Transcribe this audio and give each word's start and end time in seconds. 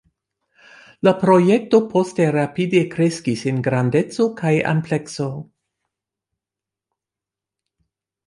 La 1.07 1.11
projekto 1.23 1.79
poste 1.89 2.25
rapide 2.35 2.79
kreskis 2.95 3.43
en 3.51 3.59
grandeco 3.67 4.27
kaj 4.41 4.55
amplekso. 4.69 5.27